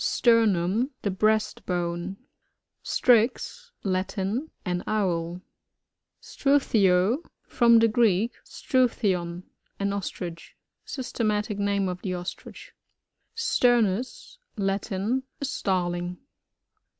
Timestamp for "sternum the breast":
0.03-1.63